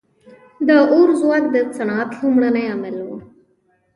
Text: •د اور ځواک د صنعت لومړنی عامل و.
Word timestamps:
•د 0.67 0.69
اور 0.91 1.09
ځواک 1.19 1.43
د 1.53 1.55
صنعت 1.77 2.09
لومړنی 2.19 2.63
عامل 2.71 2.97
و. 3.03 3.09